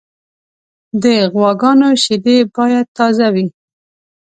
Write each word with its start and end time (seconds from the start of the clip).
د 1.03 1.05
غواګانو 1.33 1.89
شیدې 2.03 2.37
باید 2.55 2.87
تازه 2.97 3.27
وي. 3.33 3.45